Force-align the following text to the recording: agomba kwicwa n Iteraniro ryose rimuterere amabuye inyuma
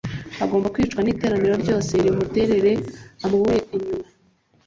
agomba 0.43 0.71
kwicwa 0.75 1.01
n 1.03 1.07
Iteraniro 1.13 1.55
ryose 1.63 1.93
rimuterere 2.05 2.71
amabuye 3.25 3.59
inyuma 3.75 4.07